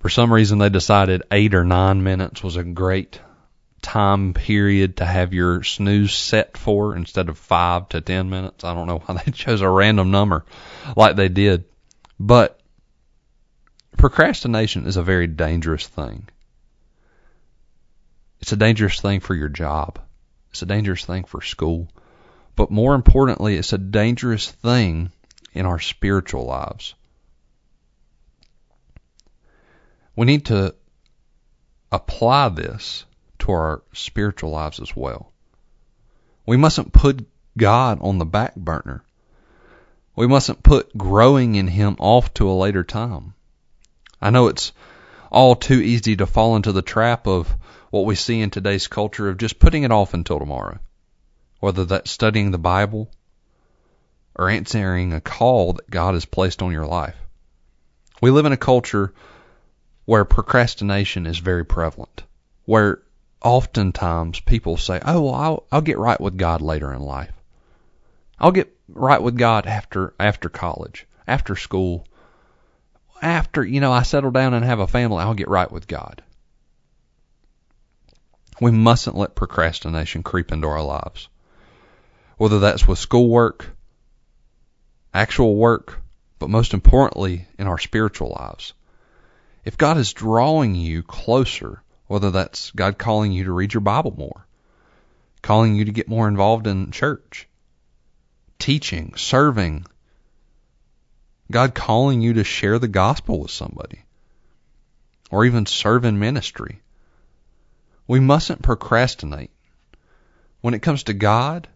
for 0.00 0.08
some 0.08 0.32
reason, 0.32 0.58
they 0.58 0.70
decided 0.70 1.24
eight 1.30 1.54
or 1.54 1.64
nine 1.64 2.02
minutes 2.02 2.42
was 2.42 2.56
a 2.56 2.64
great 2.64 3.20
time 3.82 4.34
period 4.34 4.96
to 4.96 5.04
have 5.04 5.32
your 5.32 5.62
snooze 5.62 6.14
set 6.14 6.56
for 6.56 6.96
instead 6.96 7.28
of 7.28 7.38
five 7.38 7.88
to 7.90 8.00
ten 8.00 8.30
minutes. 8.30 8.64
I 8.64 8.74
don't 8.74 8.86
know 8.86 8.98
why 9.04 9.22
they 9.22 9.30
chose 9.32 9.60
a 9.60 9.68
random 9.68 10.10
number 10.10 10.44
like 10.96 11.16
they 11.16 11.28
did. 11.28 11.64
But 12.18 12.60
procrastination 13.96 14.86
is 14.86 14.96
a 14.96 15.02
very 15.02 15.26
dangerous 15.26 15.86
thing. 15.86 16.28
It's 18.40 18.52
a 18.52 18.56
dangerous 18.56 19.00
thing 19.00 19.20
for 19.20 19.34
your 19.34 19.48
job. 19.48 19.98
It's 20.50 20.62
a 20.62 20.66
dangerous 20.66 21.04
thing 21.04 21.24
for 21.24 21.42
school. 21.42 21.88
But 22.56 22.70
more 22.70 22.94
importantly, 22.94 23.56
it's 23.56 23.72
a 23.72 23.78
dangerous 23.78 24.50
thing 24.50 25.12
in 25.52 25.66
our 25.66 25.78
spiritual 25.78 26.44
lives. 26.44 26.94
We 30.16 30.26
need 30.26 30.46
to 30.46 30.74
apply 31.92 32.48
this 32.48 33.04
to 33.40 33.52
our 33.52 33.82
spiritual 33.92 34.50
lives 34.50 34.80
as 34.80 34.94
well. 34.96 35.32
We 36.46 36.56
mustn't 36.56 36.92
put 36.92 37.28
God 37.56 37.98
on 38.00 38.18
the 38.18 38.24
back 38.24 38.56
burner. 38.56 39.04
We 40.18 40.26
mustn't 40.26 40.64
put 40.64 40.98
growing 40.98 41.54
in 41.54 41.68
Him 41.68 41.94
off 42.00 42.34
to 42.34 42.50
a 42.50 42.52
later 42.52 42.82
time. 42.82 43.34
I 44.20 44.30
know 44.30 44.48
it's 44.48 44.72
all 45.30 45.54
too 45.54 45.80
easy 45.80 46.16
to 46.16 46.26
fall 46.26 46.56
into 46.56 46.72
the 46.72 46.82
trap 46.82 47.28
of 47.28 47.54
what 47.90 48.04
we 48.04 48.16
see 48.16 48.40
in 48.40 48.50
today's 48.50 48.88
culture 48.88 49.28
of 49.28 49.38
just 49.38 49.60
putting 49.60 49.84
it 49.84 49.92
off 49.92 50.14
until 50.14 50.40
tomorrow 50.40 50.80
whether 51.60 51.84
that's 51.84 52.10
studying 52.10 52.50
the 52.50 52.58
Bible 52.58 53.08
or 54.34 54.50
answering 54.50 55.12
a 55.12 55.20
call 55.20 55.74
that 55.74 55.88
God 55.88 56.14
has 56.14 56.24
placed 56.24 56.62
on 56.62 56.72
your 56.72 56.86
life. 56.86 57.16
We 58.20 58.32
live 58.32 58.44
in 58.44 58.52
a 58.52 58.56
culture 58.56 59.14
where 60.04 60.24
procrastination 60.24 61.26
is 61.26 61.38
very 61.38 61.64
prevalent, 61.64 62.24
where 62.64 63.02
oftentimes 63.40 64.40
people 64.40 64.78
say, 64.78 65.00
"Oh, 65.04 65.20
well, 65.20 65.34
I'll, 65.34 65.66
I'll 65.70 65.80
get 65.80 65.98
right 65.98 66.20
with 66.20 66.36
God 66.36 66.60
later 66.60 66.92
in 66.92 67.02
life. 67.02 67.32
I'll 68.40 68.50
get 68.50 68.77
right 68.88 69.22
with 69.22 69.36
God 69.36 69.66
after 69.66 70.14
after 70.18 70.48
college, 70.48 71.06
after 71.26 71.56
school, 71.56 72.06
after 73.22 73.64
you 73.64 73.80
know 73.80 73.92
I 73.92 74.02
settle 74.02 74.30
down 74.30 74.54
and 74.54 74.64
have 74.64 74.80
a 74.80 74.86
family. 74.86 75.18
I'll 75.18 75.34
get 75.34 75.48
right 75.48 75.70
with 75.70 75.86
God." 75.86 76.22
We 78.60 78.72
mustn't 78.72 79.16
let 79.16 79.36
procrastination 79.36 80.24
creep 80.24 80.50
into 80.50 80.66
our 80.66 80.82
lives 80.82 81.28
whether 82.38 82.60
that's 82.60 82.86
with 82.86 82.98
schoolwork, 82.98 83.76
actual 85.12 85.56
work, 85.56 86.00
but 86.38 86.48
most 86.48 86.72
importantly, 86.72 87.46
in 87.58 87.66
our 87.66 87.78
spiritual 87.78 88.34
lives. 88.38 88.72
If 89.64 89.76
God 89.76 89.98
is 89.98 90.12
drawing 90.12 90.76
you 90.76 91.02
closer, 91.02 91.82
whether 92.06 92.30
that's 92.30 92.70
God 92.70 92.96
calling 92.96 93.32
you 93.32 93.44
to 93.44 93.52
read 93.52 93.74
your 93.74 93.80
Bible 93.80 94.14
more, 94.16 94.46
calling 95.42 95.74
you 95.74 95.84
to 95.84 95.92
get 95.92 96.08
more 96.08 96.28
involved 96.28 96.68
in 96.68 96.92
church, 96.92 97.47
teaching, 98.58 99.14
serving, 99.16 99.86
God 101.50 101.74
calling 101.74 102.20
you 102.20 102.34
to 102.34 102.44
share 102.44 102.78
the 102.78 102.88
gospel 102.88 103.40
with 103.40 103.50
somebody, 103.50 104.02
or 105.30 105.44
even 105.44 105.66
serve 105.66 106.04
in 106.04 106.18
ministry. 106.18 106.80
We 108.06 108.20
mustn't 108.20 108.62
procrastinate. 108.62 109.50
When 110.60 110.74
it 110.74 110.82
comes 110.82 111.04
to 111.04 111.14
God, 111.14 111.68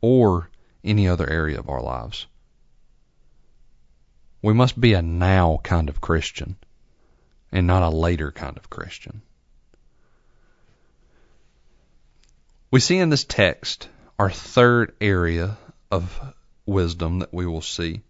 or 0.00 0.50
any 0.82 1.08
other 1.08 1.28
area 1.28 1.58
of 1.58 1.68
our 1.68 1.82
lives. 1.82 2.26
We 4.42 4.54
must 4.54 4.80
be 4.80 4.94
a 4.94 5.02
now 5.02 5.60
kind 5.62 5.88
of 5.88 6.00
Christian 6.00 6.56
and 7.52 7.66
not 7.66 7.82
a 7.82 7.94
later 7.94 8.32
kind 8.32 8.56
of 8.56 8.70
Christian. 8.70 9.22
We 12.70 12.80
see 12.80 12.98
in 12.98 13.10
this 13.10 13.24
text 13.24 13.88
our 14.20 14.28
third 14.28 14.92
area 15.00 15.56
of 15.90 16.20
wisdom 16.66 17.20
that 17.20 17.32
we 17.32 17.46
will 17.46 17.62
see 17.62 18.02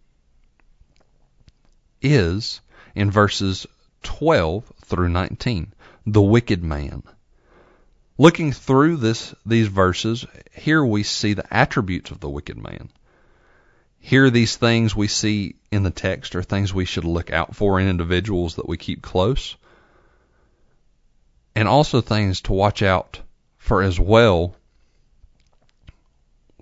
is 2.02 2.60
in 2.96 3.12
verses 3.12 3.64
12 4.02 4.72
through 4.86 5.08
19, 5.08 5.72
the 6.06 6.20
wicked 6.20 6.64
man. 6.64 7.04
Looking 8.18 8.50
through 8.50 8.96
this, 8.96 9.32
these 9.46 9.68
verses, 9.68 10.26
here 10.52 10.84
we 10.84 11.04
see 11.04 11.34
the 11.34 11.46
attributes 11.54 12.10
of 12.10 12.18
the 12.18 12.28
wicked 12.28 12.58
man. 12.58 12.90
Here, 14.00 14.30
these 14.30 14.56
things 14.56 14.96
we 14.96 15.06
see 15.06 15.54
in 15.70 15.84
the 15.84 15.92
text 15.92 16.34
are 16.34 16.42
things 16.42 16.74
we 16.74 16.86
should 16.86 17.04
look 17.04 17.30
out 17.30 17.54
for 17.54 17.78
in 17.78 17.86
individuals 17.86 18.56
that 18.56 18.68
we 18.68 18.78
keep 18.78 19.00
close, 19.00 19.54
and 21.54 21.68
also 21.68 22.00
things 22.00 22.40
to 22.40 22.52
watch 22.52 22.82
out 22.82 23.20
for 23.58 23.80
as 23.80 24.00
well. 24.00 24.56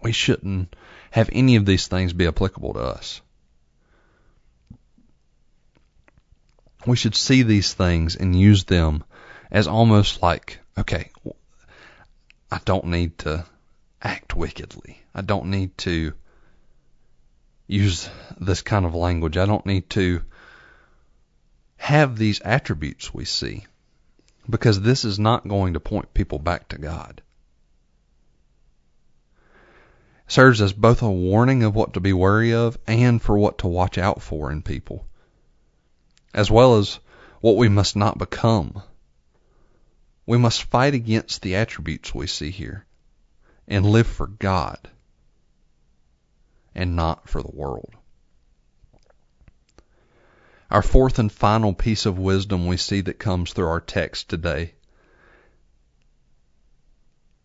We 0.02 0.12
shouldn't 0.12 0.74
have 1.10 1.30
any 1.32 1.56
of 1.56 1.66
these 1.66 1.88
things 1.88 2.12
be 2.12 2.26
applicable 2.26 2.74
to 2.74 2.80
us. 2.80 3.20
We 6.86 6.96
should 6.96 7.14
see 7.14 7.42
these 7.42 7.74
things 7.74 8.16
and 8.16 8.38
use 8.38 8.64
them 8.64 9.04
as 9.50 9.66
almost 9.66 10.22
like, 10.22 10.60
okay, 10.76 11.10
I 12.50 12.60
don't 12.64 12.86
need 12.86 13.18
to 13.18 13.44
act 14.00 14.34
wickedly. 14.34 15.00
I 15.14 15.22
don't 15.22 15.46
need 15.46 15.76
to 15.78 16.14
use 17.66 18.08
this 18.40 18.62
kind 18.62 18.86
of 18.86 18.94
language. 18.94 19.36
I 19.36 19.46
don't 19.46 19.66
need 19.66 19.90
to 19.90 20.22
have 21.76 22.16
these 22.16 22.40
attributes 22.40 23.12
we 23.12 23.24
see 23.24 23.66
because 24.48 24.80
this 24.80 25.04
is 25.04 25.18
not 25.18 25.46
going 25.46 25.74
to 25.74 25.80
point 25.80 26.14
people 26.14 26.38
back 26.38 26.68
to 26.68 26.78
God. 26.78 27.22
It 30.17 30.17
serves 30.28 30.60
as 30.60 30.74
both 30.74 31.00
a 31.02 31.10
warning 31.10 31.62
of 31.62 31.74
what 31.74 31.94
to 31.94 32.00
be 32.00 32.12
wary 32.12 32.52
of 32.52 32.78
and 32.86 33.20
for 33.20 33.36
what 33.36 33.58
to 33.58 33.66
watch 33.66 33.96
out 33.96 34.22
for 34.22 34.52
in 34.52 34.62
people, 34.62 35.06
as 36.34 36.50
well 36.50 36.76
as 36.76 37.00
what 37.40 37.56
we 37.56 37.68
must 37.68 37.96
not 37.96 38.18
become. 38.18 38.82
We 40.26 40.36
must 40.36 40.64
fight 40.64 40.92
against 40.92 41.40
the 41.40 41.56
attributes 41.56 42.14
we 42.14 42.26
see 42.26 42.50
here 42.50 42.84
and 43.66 43.86
live 43.86 44.06
for 44.06 44.26
God 44.26 44.78
and 46.74 46.94
not 46.94 47.28
for 47.28 47.42
the 47.42 47.50
world. 47.50 47.94
Our 50.70 50.82
fourth 50.82 51.18
and 51.18 51.32
final 51.32 51.72
piece 51.72 52.04
of 52.04 52.18
wisdom 52.18 52.66
we 52.66 52.76
see 52.76 53.00
that 53.00 53.18
comes 53.18 53.54
through 53.54 53.68
our 53.68 53.80
text 53.80 54.28
today 54.28 54.74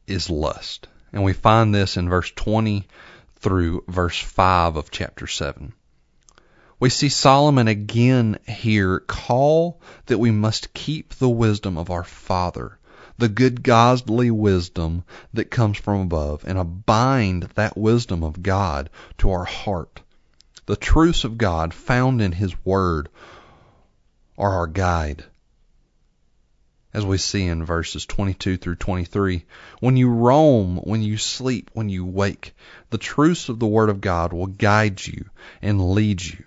is 0.05 0.29
lust. 0.29 0.89
And 1.13 1.24
we 1.24 1.32
find 1.32 1.74
this 1.74 1.96
in 1.96 2.10
verse 2.10 2.32
20 2.36 2.86
through 3.38 3.86
verse 3.88 4.20
5 4.20 4.75
of 4.75 4.91
chapter 4.91 5.27
7. 5.27 5.72
We 6.79 6.89
see 6.89 7.08
Solomon 7.08 7.70
again 7.70 8.39
here 8.46 9.00
call 9.00 9.79
that 10.08 10.17
we 10.20 10.32
must 10.32 10.74
keep 10.74 11.13
the 11.13 11.29
wisdom 11.29 11.77
of 11.77 11.89
our 11.89 12.03
Father, 12.03 12.77
the 13.17 13.29
good 13.29 13.63
godly 13.63 14.32
wisdom 14.32 15.05
that 15.34 15.51
comes 15.51 15.77
from 15.77 16.01
above, 16.01 16.43
and 16.46 16.86
bind 16.86 17.43
that 17.55 17.77
wisdom 17.77 18.24
of 18.24 18.43
God 18.43 18.89
to 19.20 19.32
our 19.32 19.46
heart 19.46 20.01
the 20.65 20.75
truths 20.75 21.24
of 21.24 21.38
God 21.38 21.74
found 21.74 22.22
in 22.22 22.32
His 22.32 22.53
Word 22.65 23.10
are 24.38 24.51
our 24.51 24.67
guide. 24.67 25.25
As 26.93 27.05
we 27.05 27.17
see 27.17 27.45
in 27.45 27.65
verses 27.65 28.05
22 28.05 28.57
through 28.57 28.75
23, 28.75 29.45
when 29.79 29.97
you 29.97 30.09
roam, 30.09 30.77
when 30.77 31.01
you 31.01 31.17
sleep, 31.17 31.71
when 31.73 31.89
you 31.89 32.05
wake, 32.05 32.55
the 32.91 32.97
truths 32.97 33.50
of 33.50 33.59
the 33.59 33.67
Word 33.67 33.89
of 33.89 34.00
God 34.00 34.31
will 34.31 34.47
guide 34.47 35.05
you 35.05 35.25
and 35.62 35.93
lead 35.93 36.21
you. 36.21 36.43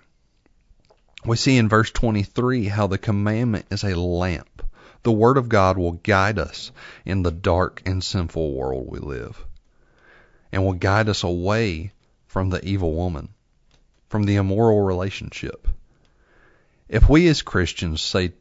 We 1.25 1.35
see 1.35 1.57
in 1.57 1.67
verse 1.67 1.91
23 1.91 2.67
how 2.67 2.87
the 2.87 2.97
commandment 2.97 3.65
is 3.69 3.83
a 3.83 3.99
lamp. 3.99 4.63
The 5.03 5.11
Word 5.11 5.37
of 5.37 5.49
God 5.49 5.77
will 5.77 5.93
guide 5.93 6.39
us 6.39 6.71
in 7.03 7.23
the 7.23 7.31
dark 7.31 7.81
and 7.85 8.03
sinful 8.03 8.53
world 8.53 8.87
we 8.89 8.99
live 8.99 9.45
and 10.51 10.63
will 10.63 10.73
guide 10.73 11.09
us 11.09 11.23
away 11.23 11.91
from 12.27 12.49
the 12.49 12.63
evil 12.65 12.93
woman 12.93 13.29
from 14.09 14.23
the 14.23 14.35
immoral 14.35 14.81
relationship. 14.81 15.67
If 16.87 17.09
we 17.09 17.27
as 17.27 17.41
Christians 17.41 18.01
say, 18.01 18.33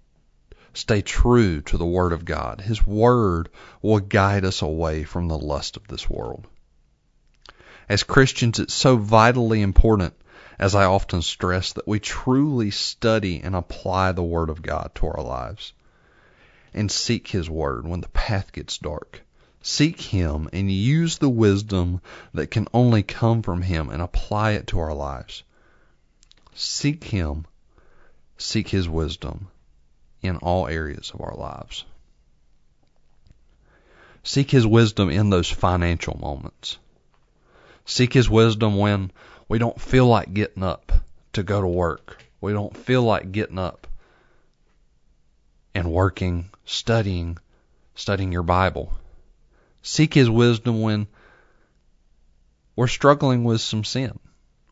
stay 0.76 1.00
true 1.00 1.62
to 1.62 1.78
the 1.78 1.86
Word 1.86 2.12
of 2.12 2.26
God, 2.26 2.60
His 2.60 2.86
Word 2.86 3.48
will 3.80 3.98
guide 3.98 4.44
us 4.44 4.60
away 4.60 5.04
from 5.04 5.26
the 5.26 5.38
lust 5.38 5.76
of 5.76 5.88
this 5.88 6.10
world. 6.10 6.46
As 7.88 8.02
Christians, 8.02 8.58
it's 8.58 8.74
so 8.74 8.96
vitally 8.96 9.62
important, 9.62 10.14
as 10.58 10.74
I 10.74 10.84
often 10.84 11.22
stress, 11.22 11.72
that 11.72 11.88
we 11.88 11.98
truly 11.98 12.70
study 12.70 13.40
and 13.40 13.56
apply 13.56 14.12
the 14.12 14.22
Word 14.22 14.50
of 14.50 14.60
God 14.60 14.90
to 14.96 15.06
our 15.06 15.22
lives 15.22 15.72
and 16.74 16.90
seek 16.90 17.28
His 17.28 17.48
Word 17.48 17.88
when 17.88 18.02
the 18.02 18.08
path 18.08 18.52
gets 18.52 18.76
dark. 18.76 19.22
Seek 19.62 20.00
Him 20.00 20.48
and 20.52 20.70
use 20.70 21.16
the 21.16 21.30
wisdom 21.30 22.02
that 22.34 22.50
can 22.50 22.68
only 22.74 23.02
come 23.02 23.42
from 23.42 23.62
Him 23.62 23.88
and 23.88 24.02
apply 24.02 24.52
it 24.52 24.66
to 24.68 24.78
our 24.78 24.94
lives. 24.94 25.42
Seek 26.54 27.04
Him, 27.04 27.46
seek 28.36 28.68
His 28.68 28.88
wisdom 28.88 29.48
in 30.26 30.36
all 30.36 30.68
areas 30.68 31.10
of 31.14 31.20
our 31.20 31.34
lives. 31.34 31.84
Seek 34.22 34.50
His 34.50 34.66
wisdom 34.66 35.08
in 35.08 35.30
those 35.30 35.50
financial 35.50 36.18
moments. 36.18 36.78
Seek 37.84 38.12
His 38.12 38.28
wisdom 38.28 38.76
when 38.76 39.12
we 39.48 39.58
don't 39.58 39.80
feel 39.80 40.06
like 40.06 40.34
getting 40.34 40.62
up 40.62 40.92
to 41.34 41.42
go 41.42 41.60
to 41.60 41.66
work. 41.66 42.24
We 42.40 42.52
don't 42.52 42.76
feel 42.76 43.02
like 43.02 43.32
getting 43.32 43.58
up 43.58 43.86
and 45.74 45.92
working, 45.92 46.50
studying, 46.64 47.38
studying 47.94 48.32
your 48.32 48.42
Bible. 48.42 48.92
Seek 49.82 50.14
His 50.14 50.28
wisdom 50.28 50.82
when 50.82 51.06
we're 52.74 52.88
struggling 52.88 53.44
with 53.44 53.60
some 53.60 53.84
sin. 53.84 54.18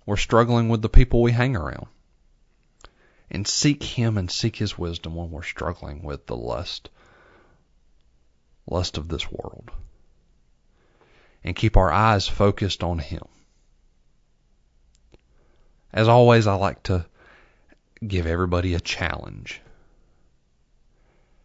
We're 0.05 0.17
struggling 0.17 0.69
with 0.69 0.83
the 0.83 0.89
people 0.89 1.23
we 1.23 1.33
hang 1.33 1.57
around. 1.57 1.87
And 3.35 3.49
seek 3.49 3.83
Him 3.83 4.17
and 4.17 4.31
seek 4.31 4.55
His 4.55 4.79
wisdom 4.79 5.17
when 5.17 5.33
we're 5.33 5.43
struggling 5.43 6.05
with 6.05 6.25
the 6.27 6.37
lust, 6.37 6.89
lust 8.65 8.97
of 8.97 9.09
this 9.09 9.29
world. 9.29 9.73
And 11.43 11.57
keep 11.57 11.77
our 11.77 11.91
eyes 11.91 12.29
focused 12.29 12.85
on 12.85 13.01
Him. 13.01 13.25
As 15.93 16.07
always, 16.07 16.47
I 16.47 16.55
like 16.55 16.85
to 16.85 17.07
give 18.07 18.29
everybody 18.29 18.75
a 18.75 18.81
challenge. 18.81 19.61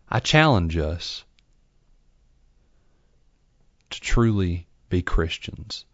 I 0.08 0.20
challenge 0.20 0.78
us 0.78 1.24
to 3.90 4.00
truly 4.00 4.68
be 4.90 5.02
Christians 5.02 5.86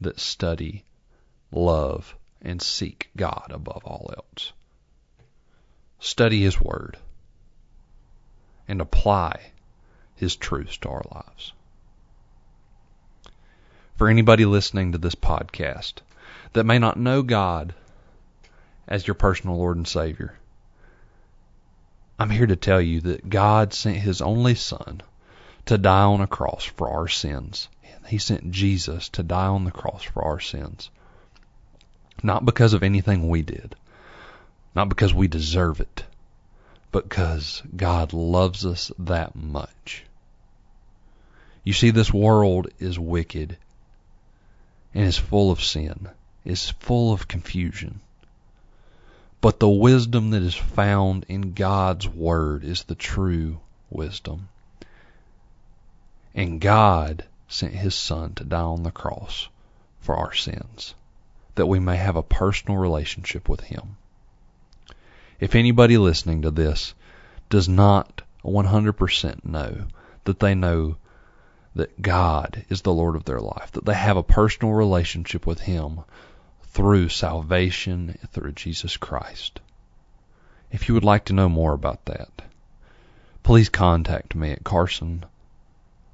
that 0.00 0.18
study 0.18 0.84
love, 1.52 2.16
and 2.42 2.60
seek 2.60 3.08
God 3.16 3.52
above 3.54 3.84
all 3.84 4.12
else. 4.16 4.52
Study 6.04 6.42
His 6.42 6.60
Word 6.60 6.98
and 8.68 8.82
apply 8.82 9.40
His 10.16 10.36
truths 10.36 10.76
to 10.78 10.90
our 10.90 11.02
lives. 11.10 11.54
For 13.96 14.08
anybody 14.08 14.44
listening 14.44 14.92
to 14.92 14.98
this 14.98 15.14
podcast 15.14 15.94
that 16.52 16.64
may 16.64 16.78
not 16.78 16.98
know 16.98 17.22
God 17.22 17.74
as 18.86 19.06
your 19.06 19.14
personal 19.14 19.56
Lord 19.56 19.78
and 19.78 19.88
Savior, 19.88 20.34
I'm 22.18 22.28
here 22.28 22.48
to 22.48 22.56
tell 22.56 22.82
you 22.82 23.00
that 23.00 23.30
God 23.30 23.72
sent 23.72 23.96
His 23.96 24.20
only 24.20 24.56
Son 24.56 25.00
to 25.64 25.78
die 25.78 26.02
on 26.02 26.20
a 26.20 26.26
cross 26.26 26.64
for 26.64 26.90
our 26.90 27.08
sins. 27.08 27.70
He 28.08 28.18
sent 28.18 28.50
Jesus 28.50 29.08
to 29.08 29.22
die 29.22 29.46
on 29.46 29.64
the 29.64 29.70
cross 29.70 30.02
for 30.02 30.22
our 30.22 30.38
sins. 30.38 30.90
Not 32.22 32.44
because 32.44 32.74
of 32.74 32.82
anything 32.82 33.30
we 33.30 33.40
did, 33.40 33.74
not 34.74 34.88
because 34.88 35.14
we 35.14 35.28
deserve 35.28 35.80
it, 35.80 36.04
but 36.90 37.08
because 37.08 37.62
God 37.76 38.12
loves 38.12 38.66
us 38.66 38.90
that 38.98 39.34
much. 39.34 40.04
You 41.62 41.72
see, 41.72 41.90
this 41.90 42.12
world 42.12 42.68
is 42.78 42.98
wicked 42.98 43.56
and 44.92 45.04
is 45.04 45.18
full 45.18 45.50
of 45.50 45.62
sin, 45.62 46.08
is 46.44 46.70
full 46.70 47.12
of 47.12 47.28
confusion. 47.28 48.00
But 49.40 49.60
the 49.60 49.68
wisdom 49.68 50.30
that 50.30 50.42
is 50.42 50.54
found 50.54 51.26
in 51.28 51.52
God's 51.52 52.08
Word 52.08 52.64
is 52.64 52.84
the 52.84 52.94
true 52.94 53.60
wisdom. 53.90 54.48
And 56.34 56.60
God 56.60 57.24
sent 57.48 57.74
His 57.74 57.94
Son 57.94 58.34
to 58.34 58.44
die 58.44 58.60
on 58.60 58.82
the 58.82 58.90
cross 58.90 59.48
for 60.00 60.16
our 60.16 60.32
sins 60.32 60.94
that 61.54 61.66
we 61.66 61.78
may 61.78 61.96
have 61.96 62.16
a 62.16 62.22
personal 62.22 62.78
relationship 62.78 63.48
with 63.48 63.60
Him. 63.60 63.96
If 65.40 65.54
anybody 65.54 65.98
listening 65.98 66.42
to 66.42 66.50
this 66.50 66.94
does 67.50 67.68
not 67.68 68.22
100% 68.44 69.44
know 69.44 69.86
that 70.24 70.40
they 70.40 70.54
know 70.54 70.96
that 71.74 72.00
God 72.00 72.64
is 72.68 72.82
the 72.82 72.92
Lord 72.92 73.16
of 73.16 73.24
their 73.24 73.40
life, 73.40 73.72
that 73.72 73.84
they 73.84 73.94
have 73.94 74.16
a 74.16 74.22
personal 74.22 74.74
relationship 74.74 75.46
with 75.46 75.60
Him 75.60 76.00
through 76.68 77.08
salvation 77.08 78.18
through 78.32 78.52
Jesus 78.52 78.96
Christ. 78.96 79.60
If 80.70 80.88
you 80.88 80.94
would 80.94 81.04
like 81.04 81.26
to 81.26 81.32
know 81.32 81.48
more 81.48 81.72
about 81.72 82.04
that, 82.06 82.42
please 83.42 83.68
contact 83.68 84.34
me 84.34 84.50
at 84.50 84.64
Carson 84.64 85.24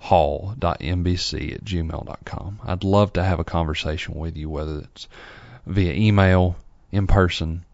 hall.mbc 0.01 1.55
at 1.55 1.65
gmail.com. 1.65 2.61
I'd 2.65 2.85
love 2.85 3.13
to 3.13 3.23
have 3.23 3.39
a 3.39 3.45
conversation 3.45 4.15
with 4.15 4.37
you, 4.37 4.49
whether 4.49 4.79
it's 4.79 5.09
via 5.67 5.93
email, 5.93 6.57
in 6.91 7.07
person. 7.07 7.65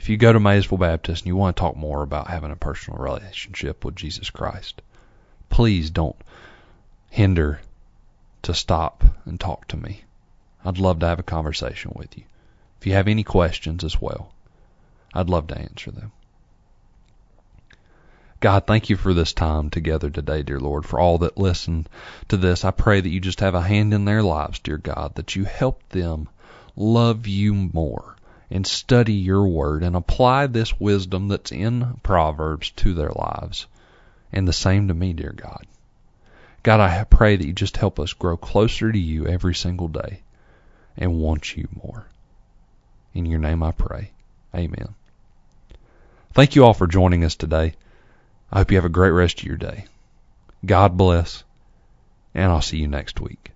If 0.00 0.08
you 0.08 0.16
go 0.16 0.32
to 0.32 0.40
Maysville 0.40 0.78
Baptist 0.78 1.20
and 1.22 1.26
you 1.26 1.36
want 1.36 1.54
to 1.54 1.60
talk 1.60 1.76
more 1.76 2.02
about 2.02 2.28
having 2.28 2.50
a 2.50 2.56
personal 2.56 2.98
relationship 2.98 3.84
with 3.84 3.96
Jesus 3.96 4.30
Christ, 4.30 4.80
please 5.50 5.90
don't 5.90 6.16
hinder 7.10 7.60
to 8.40 8.54
stop 8.54 9.04
and 9.26 9.38
talk 9.38 9.68
to 9.68 9.76
me. 9.76 10.04
I'd 10.64 10.78
love 10.78 11.00
to 11.00 11.06
have 11.06 11.18
a 11.18 11.22
conversation 11.22 11.92
with 11.94 12.16
you. 12.16 12.24
If 12.80 12.86
you 12.86 12.94
have 12.94 13.08
any 13.08 13.24
questions 13.24 13.84
as 13.84 14.00
well, 14.00 14.32
I'd 15.12 15.28
love 15.28 15.48
to 15.48 15.58
answer 15.58 15.90
them. 15.90 16.12
God, 18.40 18.66
thank 18.66 18.88
you 18.88 18.96
for 18.96 19.12
this 19.12 19.34
time 19.34 19.68
together 19.68 20.08
today, 20.08 20.42
dear 20.42 20.60
Lord, 20.60 20.86
for 20.86 20.98
all 20.98 21.18
that 21.18 21.36
listen 21.36 21.86
to 22.28 22.38
this. 22.38 22.64
I 22.64 22.70
pray 22.70 23.02
that 23.02 23.10
you 23.10 23.20
just 23.20 23.40
have 23.40 23.54
a 23.54 23.60
hand 23.60 23.92
in 23.92 24.06
their 24.06 24.22
lives, 24.22 24.60
dear 24.60 24.78
God, 24.78 25.16
that 25.16 25.36
you 25.36 25.44
help 25.44 25.86
them 25.90 26.26
love 26.74 27.26
you 27.26 27.52
more 27.52 28.16
and 28.50 28.66
study 28.66 29.14
your 29.14 29.46
word 29.46 29.82
and 29.82 29.94
apply 29.94 30.46
this 30.46 30.78
wisdom 30.80 31.28
that's 31.28 31.52
in 31.52 32.00
Proverbs 32.02 32.70
to 32.70 32.94
their 32.94 33.10
lives. 33.10 33.66
And 34.32 34.46
the 34.46 34.52
same 34.52 34.88
to 34.88 34.94
me, 34.94 35.12
dear 35.12 35.32
God. 35.32 35.66
God, 36.62 36.80
I 36.80 37.04
pray 37.04 37.36
that 37.36 37.46
you 37.46 37.52
just 37.52 37.76
help 37.76 37.98
us 37.98 38.12
grow 38.12 38.36
closer 38.36 38.90
to 38.90 38.98
you 38.98 39.26
every 39.26 39.54
single 39.54 39.88
day 39.88 40.20
and 40.96 41.18
want 41.18 41.56
you 41.56 41.68
more. 41.82 42.06
In 43.14 43.26
your 43.26 43.40
name 43.40 43.62
I 43.62 43.72
pray. 43.72 44.10
Amen. 44.54 44.94
Thank 46.32 46.54
you 46.54 46.64
all 46.64 46.74
for 46.74 46.86
joining 46.86 47.24
us 47.24 47.34
today. 47.34 47.74
I 48.52 48.58
hope 48.58 48.70
you 48.70 48.76
have 48.76 48.84
a 48.84 48.90
great 48.90 49.10
rest 49.10 49.40
of 49.40 49.46
your 49.46 49.56
day. 49.56 49.86
God 50.64 50.96
bless, 50.96 51.44
and 52.34 52.52
I'll 52.52 52.60
see 52.60 52.78
you 52.78 52.88
next 52.88 53.20
week. 53.20 53.49